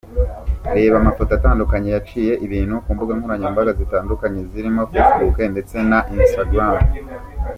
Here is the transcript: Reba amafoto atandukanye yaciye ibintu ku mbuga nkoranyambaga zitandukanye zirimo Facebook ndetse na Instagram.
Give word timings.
Reba 0.75 0.95
amafoto 1.01 1.31
atandukanye 1.35 1.89
yaciye 1.95 2.33
ibintu 2.45 2.75
ku 2.83 2.89
mbuga 2.95 3.11
nkoranyambaga 3.17 3.71
zitandukanye 3.79 4.39
zirimo 4.51 4.81
Facebook 4.91 5.37
ndetse 5.53 5.75
na 5.91 5.99
Instagram. 6.17 6.75